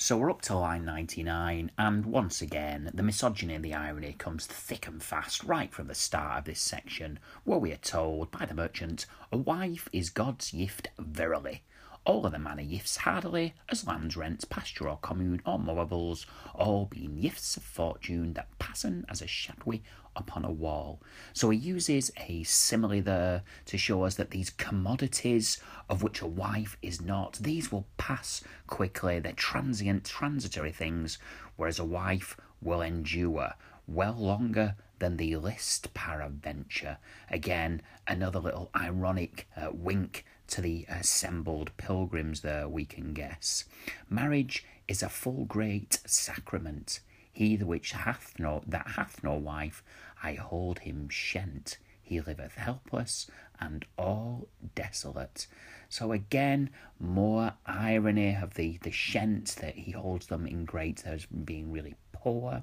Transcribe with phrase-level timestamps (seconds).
[0.00, 4.46] So we're up to line 99, and once again, the misogyny and the irony comes
[4.46, 8.46] thick and fast right from the start of this section, where we are told by
[8.46, 11.64] the merchant, A wife is God's gift verily.
[12.08, 16.24] All of the manor gifts hardily, as lands, rents, pasture or commune or movables,
[16.54, 19.82] all being gifts of fortune that passen as a shadowy
[20.16, 21.02] upon a wall.
[21.34, 25.60] So he uses a simile there to show us that these commodities
[25.90, 29.18] of which a wife is not, these will pass quickly.
[29.18, 31.18] They're transient, transitory things,
[31.56, 33.52] whereas a wife will endure
[33.86, 36.96] well longer than the list peradventure.
[37.30, 43.64] Again, another little ironic uh, wink to the assembled pilgrims there, we can guess.
[44.08, 47.00] Marriage is a full great sacrament.
[47.32, 49.82] He the which hath no that hath no wife,
[50.22, 51.78] I hold him shent.
[52.02, 53.30] He liveth helpless
[53.60, 55.46] and all desolate.
[55.88, 61.26] So again, more irony of the the shent that he holds them in great as
[61.26, 62.62] being really poor.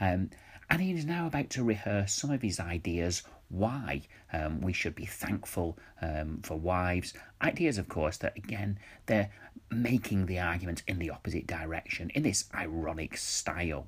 [0.00, 0.30] Um,
[0.70, 3.22] and he is now about to rehearse some of his ideas
[3.52, 4.00] why
[4.32, 7.12] um, we should be thankful um, for wives.
[7.42, 9.30] Ideas, of course, that again they're
[9.70, 13.86] making the argument in the opposite direction in this ironic style.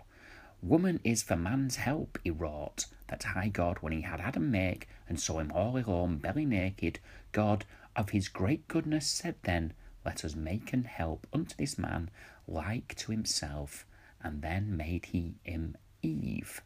[0.63, 4.89] Woman is for man's help, he wrought, that high God, when he had Adam make,
[5.09, 7.01] and saw him all alone, belly naked,
[7.33, 7.65] God
[7.97, 9.73] of his great goodness said then,
[10.05, 12.11] Let us make and help unto this man
[12.47, 13.87] like to himself,
[14.23, 16.63] and then made he him Eve.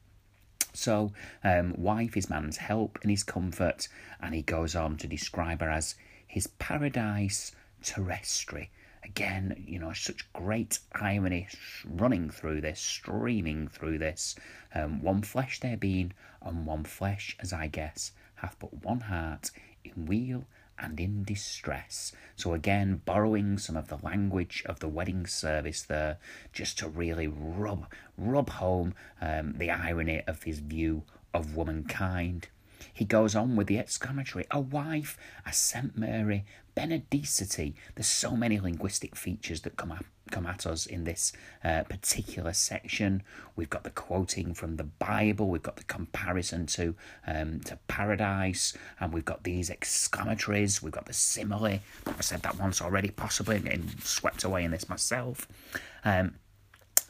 [0.72, 3.88] So, um, wife is man's help and his comfort,
[4.20, 5.94] and he goes on to describe her as
[6.26, 7.52] his paradise
[7.82, 8.68] terrestri.
[9.02, 11.48] Again, you know, such great irony
[11.84, 14.36] running through this, streaming through this.
[14.74, 19.50] Um, one flesh there being, and one flesh, as I guess, hath but one heart
[19.84, 20.46] in weal
[20.78, 22.12] and in distress.
[22.36, 26.18] So again, borrowing some of the language of the wedding service there,
[26.52, 31.02] just to really rub rub home um, the irony of his view
[31.34, 32.48] of womankind.
[32.92, 36.44] He goes on with the exclamatory, a wife, a Saint Mary,
[36.78, 37.74] benedicite.
[37.96, 41.32] There's so many linguistic features that come up come at us in this
[41.64, 43.22] uh, particular section.
[43.56, 46.94] We've got the quoting from the Bible, we've got the comparison to
[47.26, 51.80] um, to paradise, and we've got these exclamatories, we've got the simile.
[52.06, 55.48] I said that once already, possibly, I'm getting swept away in this myself.
[56.04, 56.36] Um,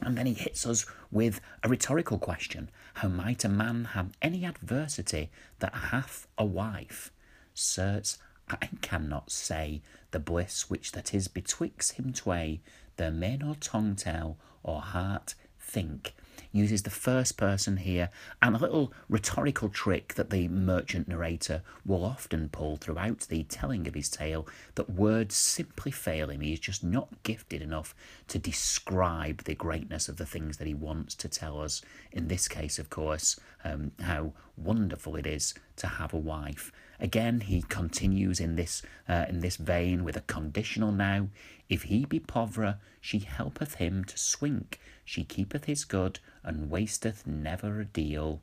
[0.01, 4.47] and then he hits us with a rhetorical question How might a man have any
[4.47, 7.11] adversity that hath a wife?
[7.53, 8.19] Certes,
[8.51, 12.61] I cannot say the bliss which that is betwixt him tway,
[12.97, 16.15] there men no tongue tell or heart think.
[16.51, 18.09] Uses the first person here
[18.41, 23.87] and a little rhetorical trick that the merchant narrator will often pull throughout the telling
[23.87, 26.41] of his tale that words simply fail him.
[26.41, 27.95] He is just not gifted enough
[28.29, 31.83] to describe the greatness of the things that he wants to tell us.
[32.13, 36.73] In this case, of course, um, how wonderful it is to have a wife.
[37.01, 41.29] Again, he continues in this uh, in this vein with a conditional now.
[41.69, 44.81] If he be povera, she helpeth him to swink.
[45.05, 48.43] She keepeth his good and wasteth never a deal.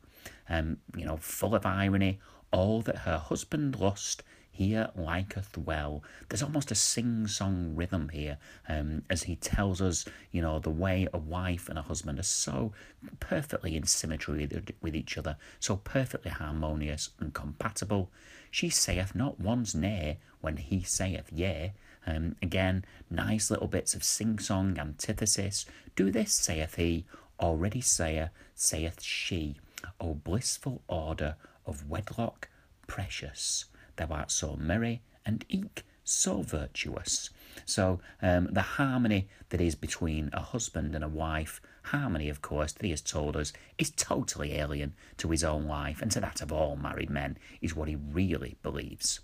[0.50, 2.20] Um, you know, full of irony.
[2.52, 4.24] All that her husband lost,
[4.56, 6.02] here liketh well.
[6.30, 8.38] There's almost a sing song rhythm here
[8.70, 12.24] um, as he tells us, you know, the way a wife and a husband are
[12.24, 12.72] so
[13.20, 14.50] perfectly in symmetry
[14.82, 18.10] with, each other, so perfectly harmonious and compatible.
[18.50, 21.74] She saith not once nay when he saith yea.
[22.08, 25.66] Um, again, nice little bits of sing song antithesis.
[25.98, 27.06] Do this, saith he,
[27.42, 29.58] already saith, saith she.
[30.00, 31.36] O blissful order
[31.66, 32.48] of wedlock,
[32.88, 33.66] precious.
[33.97, 37.29] Thou art so merry and eke so virtuous.
[37.66, 42.73] So um, the harmony that is between a husband and a wife, harmony, of course,
[42.73, 46.41] that he has told us, is totally alien to his own life and to that
[46.41, 49.19] of all married men, is what he really believes.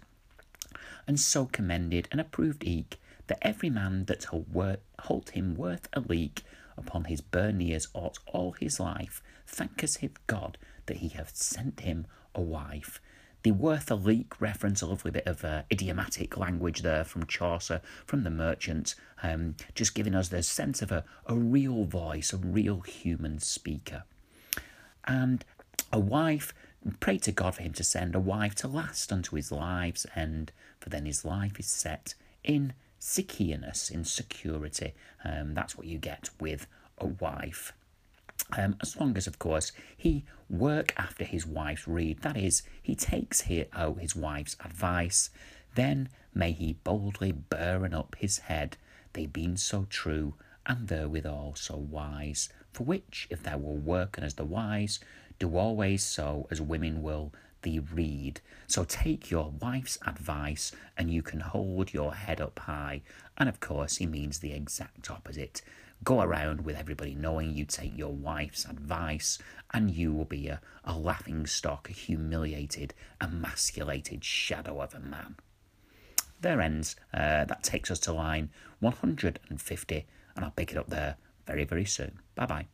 [1.08, 6.44] And so commended and approved eke that every man that hold him worth a leek
[6.78, 7.62] upon his burn
[7.94, 10.58] ought all his life thanketh God
[10.88, 13.00] that he hath sent him a wife
[13.44, 17.82] the worth a leek reference, a lovely bit of uh, idiomatic language there from Chaucer,
[18.06, 22.38] from the merchant, um, just giving us the sense of a, a real voice, a
[22.38, 24.04] real human speaker.
[25.06, 25.44] And
[25.92, 26.54] a wife,
[27.00, 30.52] pray to God for him to send a wife to last unto his life's end,
[30.80, 34.94] for then his life is set in secureness, in security.
[35.24, 36.68] Um, that's what you get with
[36.98, 37.74] a wife.
[38.58, 42.96] Um, as long as, of course, he work after his wife's rede, that is, he
[42.96, 45.30] takes here oh his wife's advice,
[45.76, 48.78] then may he boldly burn up his head,
[49.14, 50.36] they been so true
[50.66, 52.50] and therewithal so wise.
[52.74, 55.00] For which, if thou will worken as the wise,
[55.40, 58.42] do always so as women will thee read.
[58.68, 63.02] So take your wife's advice and you can hold your head up high.
[63.38, 65.62] And of course, he means the exact opposite.
[66.04, 69.38] Go around with everybody knowing you take your wife's advice
[69.74, 75.36] and you will be a, a laughing stock, a humiliated, emasculated shadow of a man.
[76.42, 76.96] There ends.
[77.14, 78.50] Uh, that takes us to line
[78.80, 80.06] 150,
[80.36, 82.20] and I'll pick it up there very, very soon.
[82.34, 82.66] Bye bye.